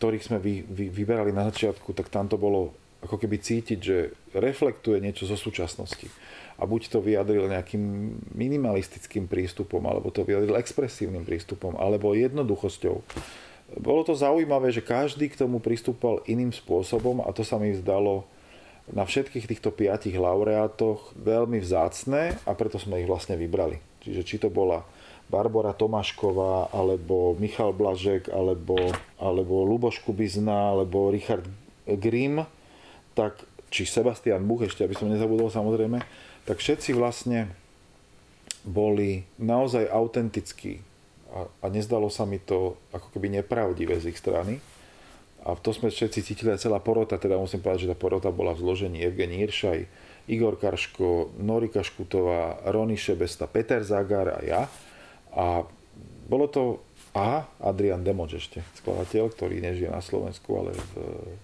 [0.00, 2.72] ktorých sme vy, vy, vyberali na začiatku, tak tam to bolo
[3.04, 6.08] ako keby cítiť, že reflektuje niečo zo súčasnosti.
[6.56, 12.96] A buď to vyjadril nejakým minimalistickým prístupom, alebo to vyjadril expresívnym prístupom, alebo jednoduchosťou.
[13.76, 18.24] Bolo to zaujímavé, že každý k tomu pristúpal iným spôsobom a to sa mi zdalo
[18.94, 23.82] na všetkých týchto piatich laureátoch veľmi vzácne a preto sme ich vlastne vybrali.
[24.06, 24.86] Čiže či to bola
[25.26, 28.78] Barbara Tomášková, alebo Michal Blažek, alebo,
[29.18, 31.42] alebo Luboš Kubizna, alebo Richard
[31.82, 32.46] Grimm,
[33.18, 35.98] tak, či Sebastian Buch, ešte aby som nezabudol samozrejme,
[36.46, 37.50] tak všetci vlastne
[38.62, 40.78] boli naozaj autentickí
[41.34, 44.62] a, a nezdalo sa mi to ako keby nepravdivé z ich strany.
[45.46, 48.50] A to sme všetci cítili aj celá porota, teda musím povedať, že tá porota bola
[48.50, 49.78] v zložení Evgeni Iršaj,
[50.26, 54.62] Igor Karško, Norika Škutová, Rony Šebesta, Peter Zagar a ja.
[55.38, 55.62] A
[56.26, 56.82] bolo to
[57.14, 60.92] a Adrian Demoč ešte, skladateľ, ktorý nežije na Slovensku, ale v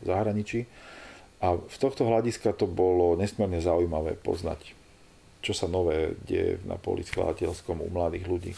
[0.03, 0.67] zahraničí.
[1.39, 4.75] A v tohto hľadiska to bolo nesmierne zaujímavé poznať,
[5.47, 8.53] čo sa nové deje na poli skladateľskom u mladých ľudí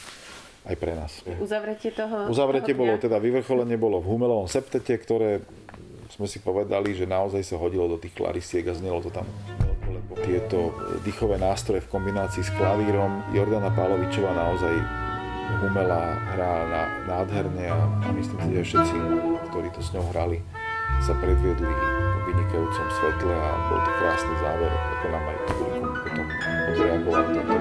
[0.64, 1.20] aj pre nás.
[1.40, 2.28] Uzavretie toho...
[2.32, 5.44] Uzavretie toho bolo, teda vyvrcholenie bolo v Humelovom septete, ktoré
[6.14, 9.26] sme si povedali, že naozaj sa hodilo do tých klarisiek a znelo to tam
[9.84, 10.72] lebo tieto
[11.04, 14.74] dýchové nástroje v kombinácii s klavírom Jordana Pálovičová naozaj
[15.64, 18.96] Humela hrá na, nádherne a, a myslím si, že všetci,
[19.52, 20.40] ktorí to s ňou hrali,
[21.04, 26.26] sa predviedli po vynikajúcom svetle a bol to krásny záver, ako nám aj publikum potom
[26.74, 27.54] odreagoval tento,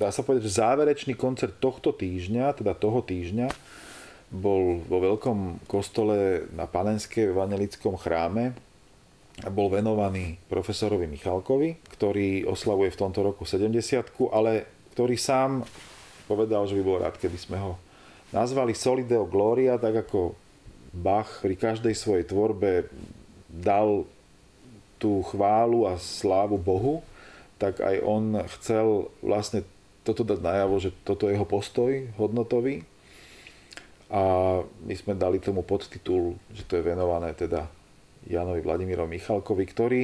[0.00, 3.52] dá sa povedať, že záverečný koncert tohto týždňa, teda toho týždňa,
[4.32, 8.56] bol vo veľkom kostole na Panenskej evangelickom chráme
[9.44, 13.76] a bol venovaný profesorovi Michalkovi, ktorý oslavuje v tomto roku 70
[14.32, 14.64] ale
[14.96, 15.66] ktorý sám
[16.24, 17.76] povedal, že by bol rád, keby sme ho
[18.30, 20.38] nazvali Solideo Gloria, tak ako
[20.94, 22.86] Bach pri každej svojej tvorbe
[23.50, 24.06] dal
[25.02, 27.02] tú chválu a slávu Bohu,
[27.58, 29.66] tak aj on chcel vlastne
[30.02, 32.82] toto dať najavo, že toto je jeho postoj hodnotový
[34.10, 34.22] a
[34.64, 37.70] my sme dali tomu podtitul, že to je venované teda
[38.26, 40.02] Janovi Vladimírovi Michalkovi, ktorý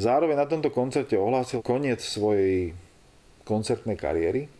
[0.00, 2.74] zároveň na tomto koncerte ohlásil koniec svojej
[3.46, 4.50] koncertnej kariéry,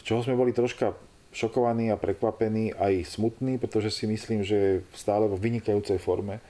[0.00, 0.92] z čoho sme boli troška
[1.32, 6.40] šokovaní a prekvapení, aj smutní, pretože si myslím, že je stále vo vynikajúcej forme.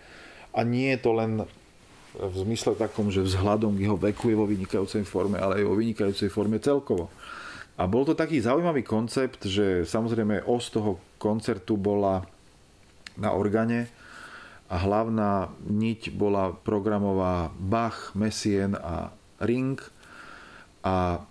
[0.54, 1.44] A nie je to len
[2.16, 6.30] v zmysle takom, že vzhľadom jeho veku je vo vynikajúcej forme, ale aj vo vynikajúcej
[6.32, 7.12] forme celkovo.
[7.78, 12.26] A bol to taký zaujímavý koncept, že samozrejme os toho koncertu bola
[13.14, 13.86] na organe
[14.66, 19.78] a hlavná niť bola programová Bach, Messien a Ring
[20.82, 21.22] a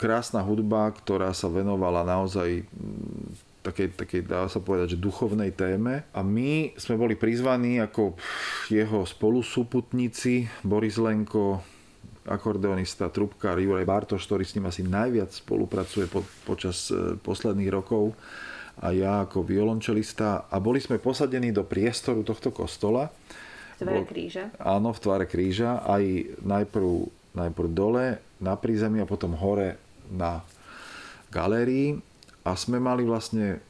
[0.00, 2.64] krásna hudba, ktorá sa venovala naozaj
[3.60, 6.06] takej, takej, dá sa povedať, že duchovnej téme.
[6.14, 8.14] A my sme boli prizvaní ako
[8.70, 11.60] jeho spolusúputníci Boris Lenko,
[12.26, 18.12] akordeonista, trubkár Juraj Bartoš, ktorý s ním asi najviac spolupracuje po, počas e, posledných rokov
[18.82, 23.08] a ja ako violončelista a boli sme posadení do priestoru tohto kostola.
[23.78, 24.44] V tvare kríža?
[24.60, 26.88] Áno, v tvare kríža, aj najprv,
[27.38, 29.80] najprv dole na prízemí a potom hore
[30.12, 30.44] na
[31.32, 31.96] galérii
[32.44, 33.64] a sme mali vlastne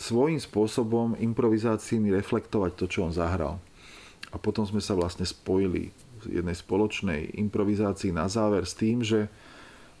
[0.00, 3.60] svojím spôsobom improvizáciami reflektovať to, čo on zahral.
[4.32, 5.92] A potom sme sa vlastne spojili
[6.28, 9.30] jednej spoločnej improvizácii na záver s tým, že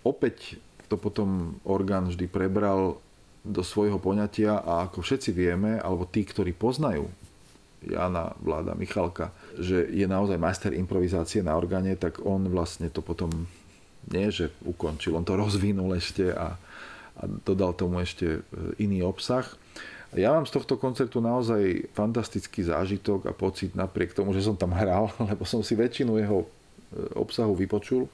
[0.04, 0.60] opäť
[0.90, 2.98] to potom orgán vždy prebral
[3.40, 7.08] do svojho poňatia a ako všetci vieme, alebo tí, ktorí poznajú
[7.80, 13.32] Jana Vláda Michalka, že je naozaj majster improvizácie na orgáne, tak on vlastne to potom
[14.12, 16.56] nie, že ukončil, on to rozvinul ešte a,
[17.16, 18.40] a dodal tomu ešte e,
[18.80, 19.44] iný obsah.
[20.10, 24.74] Ja mám z tohto koncertu naozaj fantastický zážitok a pocit napriek tomu, že som tam
[24.74, 26.48] hral, lebo som si väčšinu jeho e,
[27.14, 28.10] obsahu vypočul.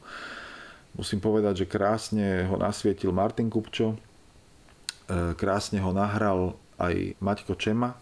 [0.92, 3.98] Musím povedať, že krásne ho nasvietil Martin Kupčo, e,
[5.40, 7.96] krásne ho nahral aj Maťko Čema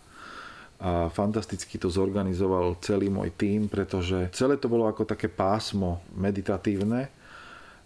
[0.83, 7.07] a fantasticky to zorganizoval celý môj tím, pretože celé to bolo ako také pásmo meditatívne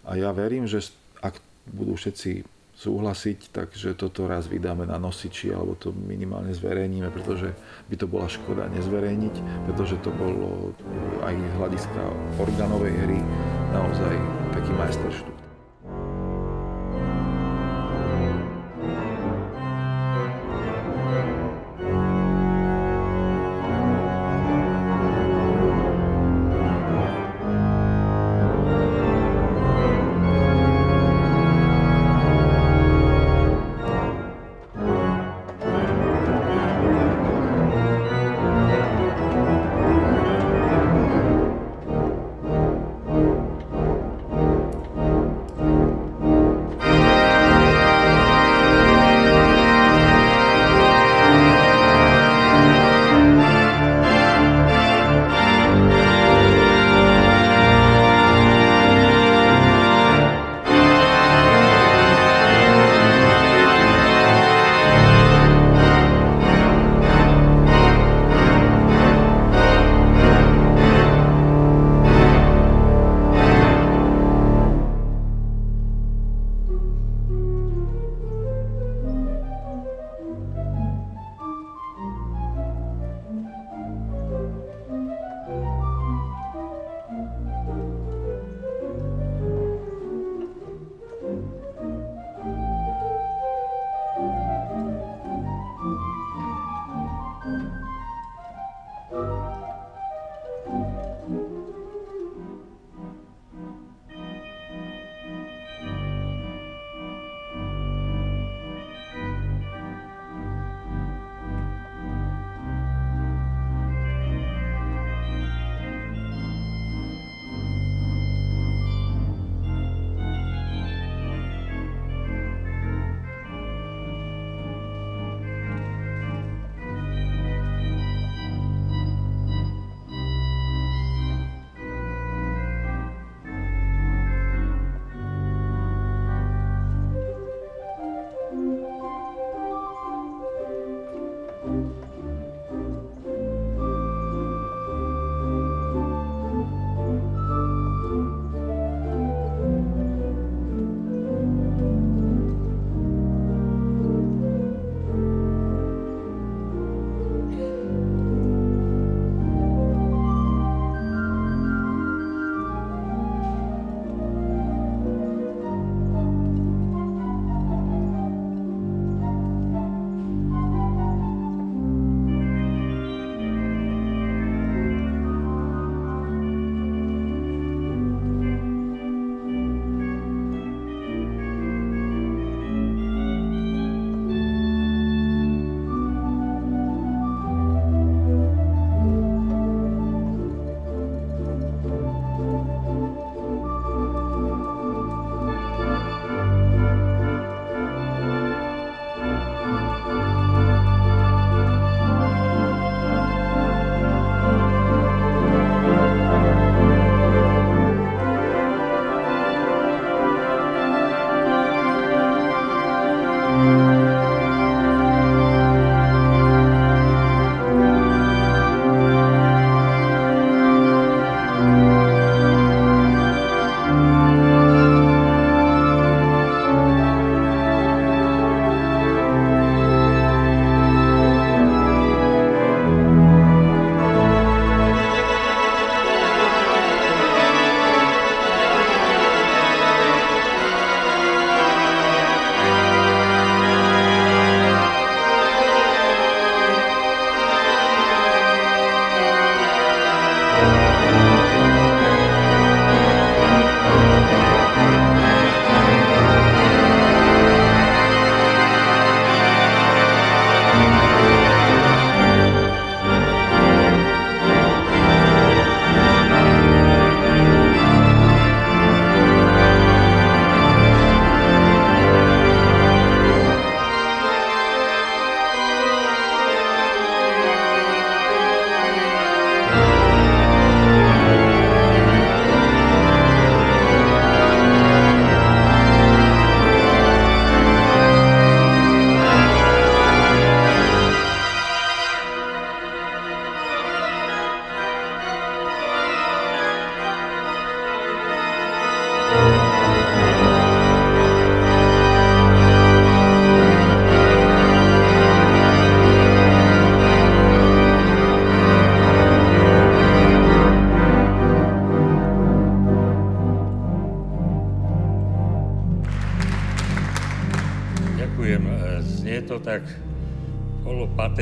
[0.01, 0.89] a ja verím, že
[1.21, 1.37] ak
[1.69, 7.51] budú všetci súhlasiť, takže toto raz vydáme na nosiči alebo to minimálne zverejníme, pretože
[7.91, 9.35] by to bola škoda nezverejniť,
[9.67, 10.71] pretože to bolo
[11.19, 12.01] aj z hľadiska
[12.39, 13.19] organovej hry
[13.75, 14.15] naozaj
[14.55, 15.48] taký majsterštúk.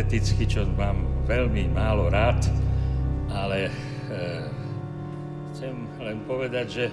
[0.07, 2.39] Polopateticky, čo mám veľmi málo rád,
[3.27, 3.71] ale e,
[5.51, 6.85] chcem len povedať, že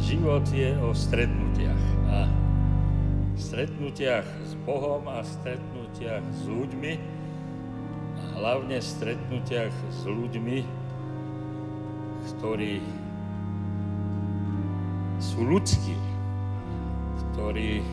[0.00, 1.84] život je o stretnutiach.
[2.08, 2.24] A
[3.36, 6.92] stretnutiach s Bohom a stretnutiach s ľuďmi
[8.16, 10.64] a hlavne stretnutiach s ľuďmi,
[12.32, 12.80] ktorí
[15.20, 16.00] sú ľudskí,
[17.36, 17.84] ktorí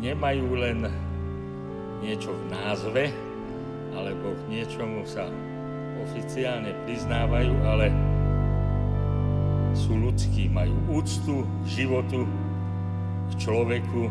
[0.00, 1.07] nemajú len
[2.02, 3.04] niečo v názve,
[3.94, 5.26] alebo k niečomu sa
[5.98, 7.90] oficiálne priznávajú, ale
[9.74, 12.24] sú ľudskí, majú úctu k životu,
[13.28, 14.08] k človeku,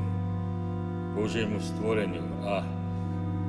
[1.17, 2.21] Božiemu stvoreniu.
[2.45, 2.61] A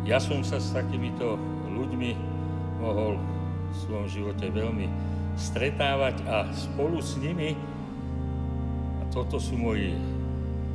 [0.08, 1.36] ja som sa s takýmito
[1.68, 2.10] ľuďmi
[2.80, 3.20] mohol
[3.68, 4.88] v svojom živote veľmi
[5.36, 7.52] stretávať a spolu s nimi,
[8.98, 9.92] a toto sú moji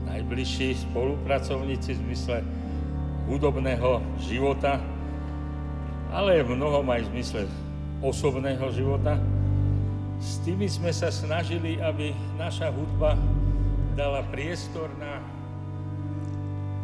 [0.05, 2.37] najbližší spolupracovníci v zmysle
[3.33, 4.77] hudobného života,
[6.13, 7.41] ale v mnohom aj v zmysle
[8.05, 9.17] osobného života.
[10.21, 13.17] S tými sme sa snažili, aby naša hudba
[13.97, 15.17] dala priestor na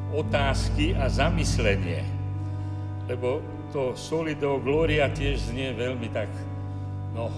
[0.09, 2.01] otázky a zamyslenie.
[3.05, 6.29] Lebo to Solido Gloria tiež znie veľmi tak,
[7.13, 7.29] no,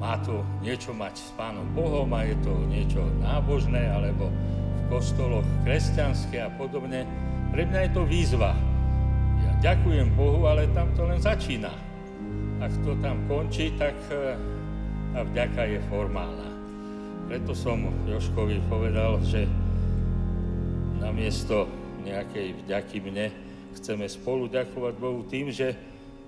[0.00, 5.46] má to niečo mať s Pánom Bohom a je to niečo nábožné, alebo v kostoloch
[5.62, 7.04] kresťanské a podobne.
[7.52, 8.56] Pre mňa je to výzva.
[9.44, 11.68] Ja ďakujem Bohu, ale tam to len začína.
[12.64, 14.40] Ak to tam končí, tak eh,
[15.12, 16.48] tá vďaka je formálna.
[17.28, 19.44] Preto som Joškovi povedal, že
[20.96, 21.68] namiesto
[22.08, 23.28] nejakej vďaky mne
[23.76, 25.76] chceme spolu ďakovať Bohu tým, že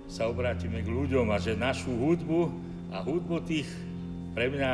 [0.05, 2.53] sa obrátime k ľuďom a že našu hudbu
[2.93, 3.65] a hudbu tých
[4.37, 4.71] pre mňa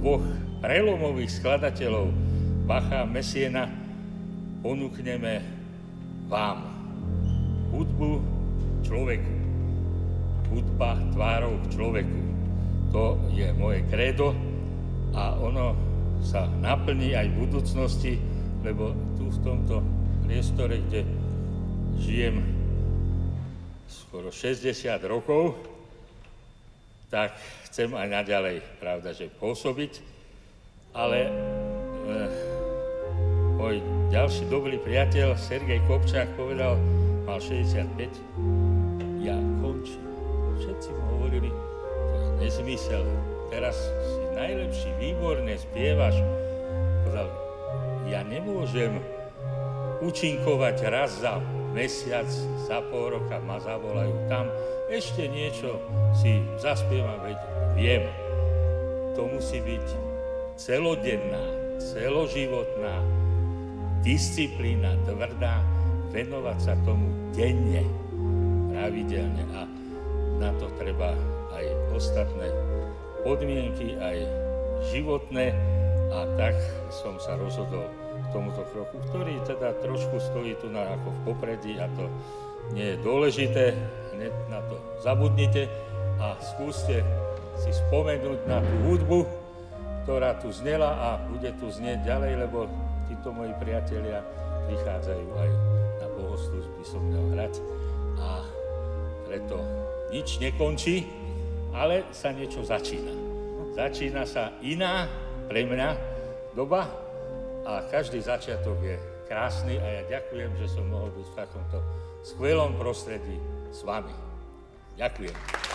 [0.00, 0.24] dvoch
[0.64, 2.08] prelomových skladateľov,
[2.64, 3.68] Bacha a Mesiena,
[4.64, 5.57] ponúkneme
[6.28, 6.64] vám.
[7.72, 8.10] Hudbu
[8.84, 9.34] človeku.
[10.48, 12.20] Hudba tvárov k človeku.
[12.92, 14.32] To je moje kredo
[15.12, 15.76] a ono
[16.24, 18.14] sa naplní aj v budúcnosti,
[18.64, 19.84] lebo tu v tomto
[20.24, 21.04] priestore, kde
[22.00, 22.40] žijem
[23.88, 24.72] skoro 60
[25.04, 25.56] rokov,
[27.12, 27.36] tak
[27.68, 29.92] chcem aj naďalej, pravda, že pôsobiť,
[30.92, 31.30] ale e,
[33.58, 33.82] môj
[34.14, 36.78] ďalší dobrý priateľ Sergej Kopčák povedal,
[37.26, 37.90] mal 65,
[39.18, 39.98] ja končím.
[40.62, 43.02] Všetci mu hovorili, to je nezmysel,
[43.50, 46.22] teraz si najlepší, výborne spievaš.
[47.02, 47.28] Povedal,
[48.06, 49.02] ja nemôžem
[50.06, 51.42] účinkovať raz za
[51.74, 52.30] mesiac,
[52.62, 54.46] za pol roka ma zavolajú tam,
[54.86, 55.82] ešte niečo
[56.14, 57.38] si zaspievam, veď
[57.74, 58.06] viem.
[59.18, 59.86] To musí byť
[60.54, 61.42] celodenná,
[61.82, 63.17] celoživotná
[64.02, 65.62] disciplína, tvrdá,
[66.14, 67.84] venovať sa tomu denne,
[68.72, 69.44] pravidelne.
[69.54, 69.68] A
[70.38, 71.14] na to treba
[71.54, 72.48] aj ostatné
[73.26, 74.24] podmienky, aj
[74.94, 75.52] životné.
[76.08, 76.56] A tak
[76.88, 77.84] som sa rozhodol
[78.16, 82.08] k tomuto kroku, ktorý teda trošku stojí tu na, ako v popredí a to
[82.72, 83.76] nie je dôležité,
[84.16, 85.68] hneď na to zabudnite
[86.16, 87.04] a skúste
[87.60, 89.20] si spomenúť na tú hudbu,
[90.04, 92.64] ktorá tu znela a bude tu znieť ďalej, lebo
[93.18, 94.22] títo moji priatelia
[94.70, 95.50] prichádzajú aj
[95.98, 97.54] na bohoslužby som mňa hrať
[98.14, 98.46] a
[99.26, 99.58] preto
[100.14, 101.02] nič nekončí,
[101.74, 103.10] ale sa niečo začína.
[103.74, 105.10] Začína sa iná
[105.50, 105.88] pre mňa
[106.54, 106.86] doba
[107.66, 108.94] a každý začiatok je
[109.26, 111.78] krásny a ja ďakujem, že som mohol byť v takomto
[112.22, 113.34] skvelom prostredí
[113.74, 114.14] s vami.
[114.94, 115.67] Ďakujem.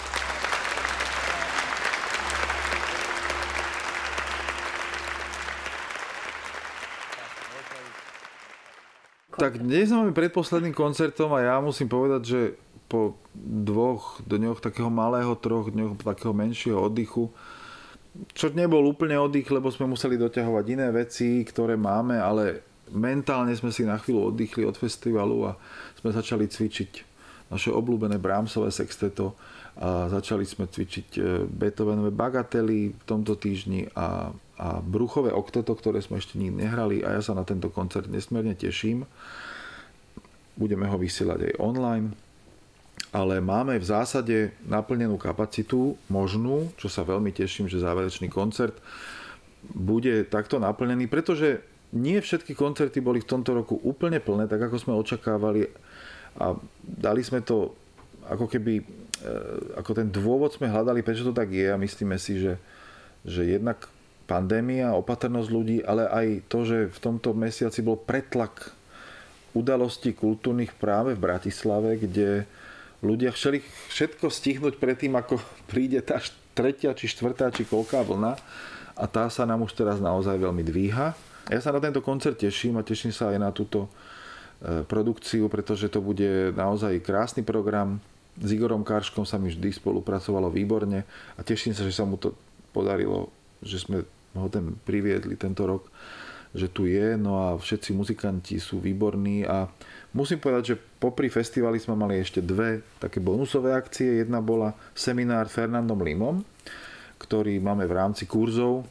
[9.33, 12.41] Tak dnes máme predposledným koncertom a ja musím povedať, že
[12.85, 17.33] po dvoch dňoch takého malého, troch dňoch takého menšieho oddychu,
[18.37, 22.61] čo nebol úplne oddych, lebo sme museli doťahovať iné veci, ktoré máme, ale
[22.93, 25.57] mentálne sme si na chvíľu oddychli od festivalu a
[25.97, 27.12] sme začali cvičiť
[27.51, 29.35] naše obľúbené Brahmsové sexteto
[29.73, 34.29] a začali sme cvičiť e, Beethovenové bagately v tomto týždni a,
[34.61, 38.53] a Bruchové okteto, ktoré sme ešte nikdy nehrali a ja sa na tento koncert nesmierne
[38.53, 39.09] teším.
[40.53, 42.07] Budeme ho vysielať aj online
[43.13, 48.73] ale máme v zásade naplnenú kapacitu možnú, čo sa veľmi teším, že záverečný koncert
[49.69, 51.61] bude takto naplnený, pretože
[51.93, 55.69] nie všetky koncerty boli v tomto roku úplne plné, tak ako sme očakávali
[56.39, 57.73] a dali sme to
[58.25, 58.83] ako keby, e,
[59.77, 62.55] ako ten dôvod sme hľadali, prečo to tak je a myslíme si, že,
[63.27, 63.89] že jednak
[64.25, 68.71] pandémia, opatrnosť ľudí, ale aj to, že v tomto mesiaci bol pretlak
[69.53, 72.49] udalostí kultúrnych práve v Bratislave, kde
[73.03, 73.61] ľudia chceli
[73.91, 75.37] všetko stihnúť predtým, ako
[75.71, 76.23] príde tá
[76.55, 78.33] tretia, či štvrtá, či koľká vlna
[78.93, 81.17] a tá sa nám už teraz naozaj veľmi dvíha.
[81.51, 83.91] Ja sa na tento koncert teším a teším sa aj na túto
[84.63, 87.99] produkciu, pretože to bude naozaj krásny program.
[88.39, 91.05] S Igorom Karškom sa mi vždy spolupracovalo výborne
[91.37, 92.33] a teším sa, že sa mu to
[92.73, 93.29] podarilo,
[93.61, 94.01] že sme
[94.33, 95.85] ho ten priviedli tento rok,
[96.53, 99.69] že tu je, no a všetci muzikanti sú výborní a
[100.17, 104.25] musím povedať, že popri festivali sme mali ešte dve také bonusové akcie.
[104.25, 106.41] Jedna bola seminár Fernandom Limom,
[107.21, 108.85] ktorý máme v rámci kurzov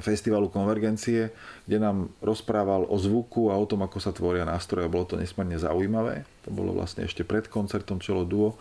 [0.00, 1.28] festivalu Konvergencie,
[1.68, 4.88] kde nám rozprával o zvuku a o tom, ako sa tvoria nástroje.
[4.88, 6.24] Bolo to nesmierne zaujímavé.
[6.48, 8.56] To bolo vlastne ešte pred koncertom Čelo Duo.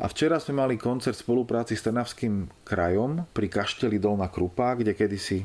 [0.00, 4.96] A včera sme mali koncert v spolupráci s Trnavským krajom pri kašteli Dolná Krupa, kde
[4.96, 5.44] kedysi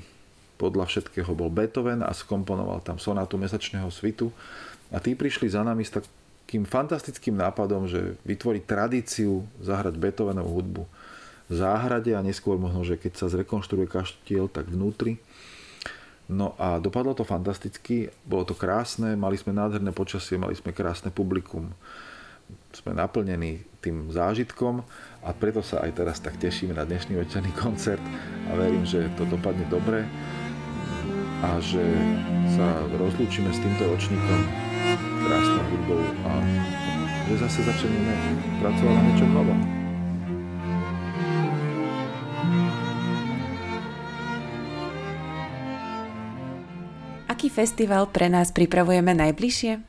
[0.55, 4.31] podľa všetkého bol Beethoven a skomponoval tam sonátu mesačného svitu.
[4.95, 10.83] A tí prišli za nami s takým fantastickým nápadom, že vytvoriť tradíciu zahrať Beethovenovú hudbu
[11.49, 15.21] záhrade a neskôr možno, že keď sa zrekonštruuje kaštiel, tak vnútri.
[16.25, 21.13] No a dopadlo to fantasticky, bolo to krásne, mali sme nádherné počasie, mali sme krásne
[21.13, 21.69] publikum.
[22.73, 24.81] Sme naplnení tým zážitkom
[25.21, 28.01] a preto sa aj teraz tak tešíme na dnešný večerný koncert
[28.49, 30.05] a verím, že to dopadne dobre
[31.45, 31.81] a že
[32.57, 32.65] sa
[32.97, 34.41] rozlúčime s týmto ročníkom
[35.29, 36.31] krásnou hudbou a
[37.29, 38.13] že zase začneme
[38.61, 39.84] pracovať na niečom novom.
[47.35, 49.83] Aký festival pre nás pripravujeme najbližšie?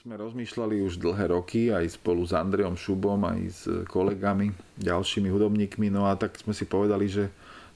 [0.00, 4.48] Sme rozmýšľali už dlhé roky aj spolu s Andreom Šubom, aj s kolegami,
[4.80, 7.28] ďalšími hudobníkmi, no a tak sme si povedali, že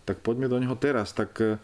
[0.08, 1.60] tak poďme do neho teraz, tak eh,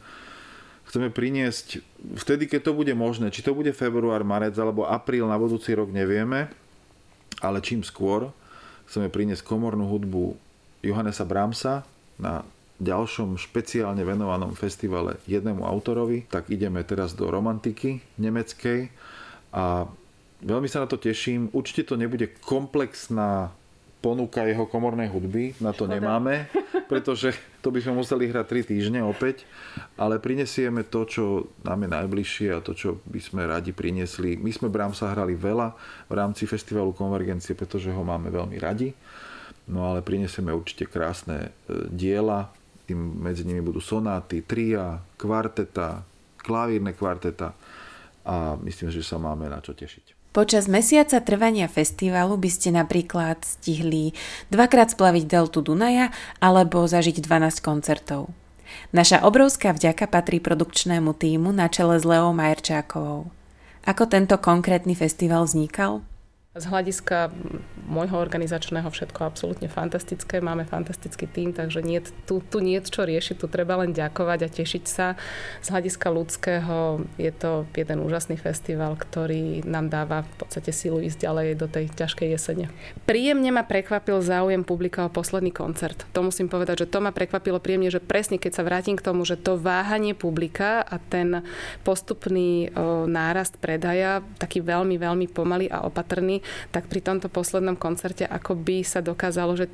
[0.85, 1.81] chceme priniesť
[2.21, 5.89] vtedy, keď to bude možné, či to bude február, marec alebo apríl na budúci rok,
[5.89, 6.53] nevieme,
[7.41, 8.37] ale čím skôr
[8.85, 10.37] chceme priniesť komornú hudbu
[10.85, 11.89] Johannesa Bramsa
[12.21, 12.45] na
[12.81, 18.89] ďalšom špeciálne venovanom festivale jednému autorovi, tak ideme teraz do romantiky nemeckej
[19.53, 19.85] a
[20.41, 21.53] veľmi sa na to teším.
[21.53, 23.53] Určite to nebude komplexná
[24.01, 26.01] ponuka jeho komornej hudby, na to Škoda.
[26.01, 26.49] nemáme,
[26.93, 29.45] pretože to by sme museli hrať 3 týždne opäť,
[30.01, 31.25] ale prinesieme to, čo
[31.61, 34.41] nám je najbližšie a to, čo by sme radi priniesli.
[34.41, 35.77] My sme Bramsa hrali veľa
[36.09, 38.97] v rámci festivalu Konvergencie, pretože ho máme veľmi radi,
[39.69, 42.49] no ale prinesieme určite krásne e, diela,
[42.91, 46.03] tým medzi nimi budú sonáty, tria, kvarteta,
[46.43, 47.55] klavírne kvarteta
[48.27, 50.19] a myslím, že sa máme na čo tešiť.
[50.31, 54.15] Počas mesiaca trvania festivalu by ste napríklad stihli
[54.47, 58.31] dvakrát splaviť deltu Dunaja alebo zažiť 12 koncertov.
[58.95, 63.27] Naša obrovská vďaka patrí produkčnému týmu na čele s Leou Majerčákovou.
[63.83, 66.07] Ako tento konkrétny festival vznikal?
[66.51, 67.31] Z hľadiska
[67.87, 73.07] môjho organizačného všetko absolútne fantastické, máme fantastický tým, takže nie, tu, tu nie je čo
[73.07, 75.15] riešiť, tu treba len ďakovať a tešiť sa.
[75.63, 81.23] Z hľadiska ľudského je to jeden úžasný festival, ktorý nám dáva v podstate silu ísť
[81.23, 82.67] ďalej do tej ťažkej jesene.
[83.07, 86.03] Príjemne ma prekvapil záujem publika o posledný koncert.
[86.11, 89.23] To musím povedať, že to ma prekvapilo príjemne, že presne keď sa vrátim k tomu,
[89.23, 91.47] že to váhanie publika a ten
[91.87, 96.40] postupný o, nárast predaja, taký veľmi, veľmi pomalý a opatrný,
[96.75, 99.67] tak pri tomto poslednom koncerte ako by sa dokázalo, že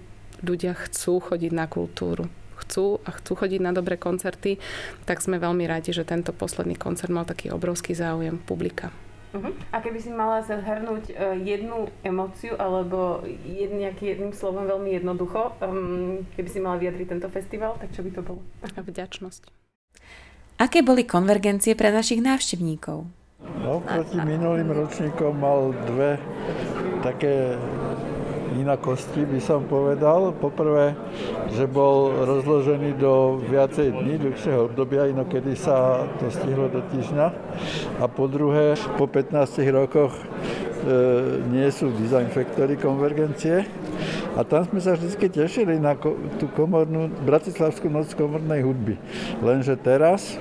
[0.45, 4.57] ľudia chcú chodiť na kultúru chcú a chcú chodiť na dobré koncerty,
[5.05, 8.91] tak sme veľmi radi, že tento posledný koncert mal taký obrovský záujem publika.
[9.37, 9.53] Uh-huh.
[9.69, 15.53] A keby si mala zhrnúť uh, jednu emóciu alebo jed, nejaký jedným slovom veľmi jednoducho,
[15.61, 18.41] um, keby si mala vyjadriť tento festival, tak čo by to bolo?
[18.64, 19.53] Vďačnosť.
[20.57, 23.05] Aké boli konvergencie pre našich návštevníkov?
[23.66, 26.22] No, proti minulým ročníkom mal dve
[27.03, 27.59] také
[28.55, 30.30] inakosti, by som povedal.
[30.39, 30.95] Poprvé,
[31.51, 37.26] že bol rozložený do viacej dní, dlhšieho obdobia, inokedy sa to stihlo do týždňa.
[38.01, 39.34] A po druhé, po 15
[39.74, 40.22] rokoch e,
[41.51, 43.66] nie sú dezinfektory konvergencie.
[44.39, 45.99] A tam sme sa vždy tešili na
[46.39, 48.95] tú komornú, Bratislavskú noc komornej hudby.
[49.43, 50.39] Lenže teraz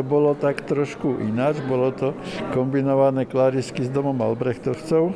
[0.00, 2.16] to to bolo tak trošku ináč, bolo to
[2.56, 5.12] kombinované klarisky s domom Albrechtovcov,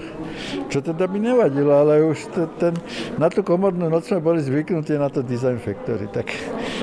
[0.69, 2.77] čo teda mi nevadilo, ale už te, ten,
[3.17, 6.05] na tú komornú noc sme boli zvyknutí na to Design Factory.
[6.13, 6.29] Tak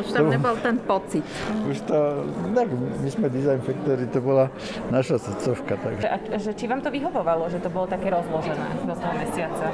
[0.01, 1.21] už tam to, nebol ten pocit.
[1.69, 2.25] Už to,
[2.57, 4.49] tak my sme Design Factory, to bola
[4.89, 5.77] naša srdcovka.
[5.77, 6.07] Takže.
[6.09, 9.69] A, že či vám to vyhovovalo, že to bolo také rozložené do toho mesiaca?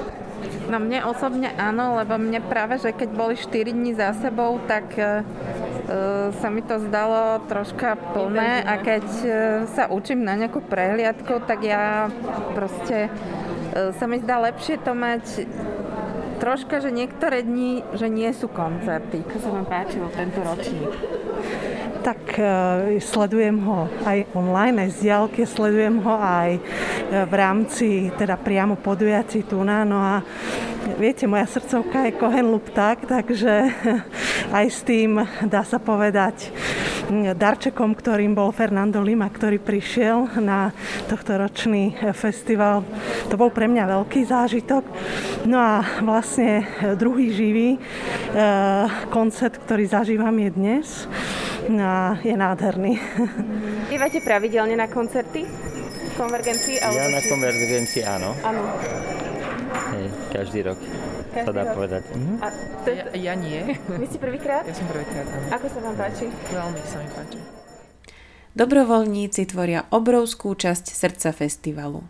[0.67, 4.91] No mne osobne áno, lebo mne práve, že keď boli 4 dní za sebou, tak
[4.99, 5.23] uh,
[6.43, 9.31] sa mi to zdalo troška plné a keď uh,
[9.71, 12.11] sa učím na nejakú prehliadku, tak ja
[12.51, 13.07] proste
[13.77, 15.45] sa mi zdá lepšie to mať
[16.37, 19.25] troška, že niektoré dni, že nie sú koncerty.
[19.25, 20.89] Ako sa vám páčilo tento ročník?
[22.07, 26.55] Tak uh, sledujem ho aj online, aj z diálky, sledujem ho aj
[27.27, 29.83] v rámci teda priamo podujatí Tuna.
[29.83, 30.23] No a
[30.95, 33.51] viete, moja srdcovka je Kohen Lupták, takže
[34.57, 35.19] aj s tým
[35.51, 36.51] dá sa povedať
[37.35, 40.75] darčekom, ktorým bol Fernando Lima, ktorý prišiel na
[41.07, 42.83] tohto ročný festival.
[43.31, 44.83] To bol pre mňa veľký zážitok.
[45.47, 46.67] No a vlastne
[46.99, 47.69] druhý živý
[49.07, 50.87] koncert, ktorý zažívam je dnes.
[51.67, 52.95] No a je nádherný.
[53.95, 55.43] Idete pravidelne na koncerty?
[56.17, 56.81] Konvergencii?
[56.81, 58.33] Ja na konvergencii áno.
[58.41, 58.61] Áno.
[59.93, 60.79] Hej, každý rok
[61.37, 61.75] každý sa dá rok.
[61.77, 62.03] povedať.
[62.11, 62.33] Mhm.
[62.41, 62.47] A
[62.81, 62.89] to...
[62.89, 63.59] ja, ja nie.
[64.01, 64.63] Vy ste prvýkrát?
[64.65, 65.45] Ja som prvýkrát, áno.
[65.53, 66.25] Ako sa vám páči?
[66.49, 67.39] Veľmi sa mi páči.
[68.57, 72.01] Dobrovoľníci tvoria obrovskú časť srdca festivalu.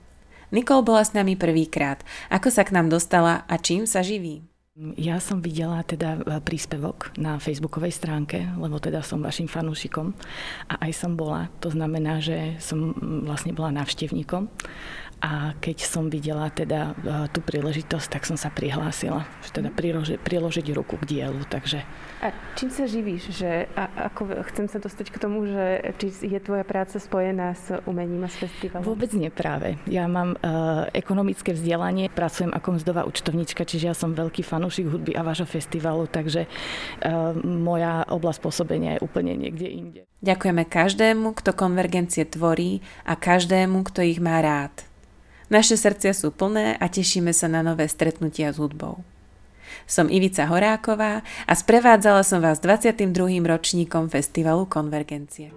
[0.56, 2.00] Nikol bola s nami prvýkrát.
[2.32, 4.48] Ako sa k nám dostala a čím sa živí?
[4.78, 10.14] Ja som videla teda e, príspevok na facebookovej stránke, lebo teda som vašim fanúšikom
[10.70, 11.50] a aj som bola.
[11.66, 12.94] To znamená, že som
[13.26, 14.46] vlastne bola návštevníkom
[15.18, 20.22] a keď som videla teda e, tú príležitosť, tak som sa prihlásila, že teda priloži,
[20.22, 21.82] priložiť ruku k dielu, takže...
[22.22, 23.34] A čím sa živíš?
[23.34, 27.74] Že, a, ako, chcem sa dostať k tomu, že či je tvoja práca spojená s
[27.90, 28.86] umením a s festivalom?
[28.86, 29.78] Vôbec nie práve.
[29.90, 35.14] Ja mám uh, ekonomické vzdelanie, pracujem ako mzdová účtovnička, čiže ja som veľký fanúšik hudby
[35.18, 40.02] a vášho festivalu, takže uh, moja oblasť pôsobenia je úplne niekde inde.
[40.26, 44.87] Ďakujeme každému, kto konvergencie tvorí a každému, kto ich má rád.
[45.48, 49.00] Naše srdcia sú plné a tešíme sa na nové stretnutia s hudbou.
[49.88, 53.08] Som Ivica Horáková a sprevádzala som vás 22.
[53.48, 55.56] ročníkom festivalu Konvergencie.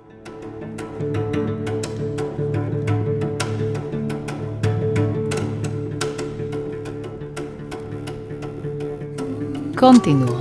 [9.75, 10.39] Continuo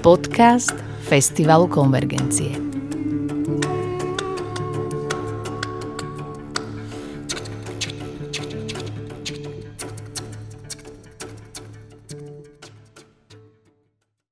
[0.00, 0.72] Podcast
[1.04, 2.61] Festivalu Konvergencie